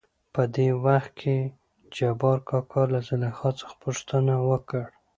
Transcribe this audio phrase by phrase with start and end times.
[0.33, 1.35] .په دې وخت کې
[1.95, 4.83] جبارکاکا له زليخا څخه پوښتنه وکړ.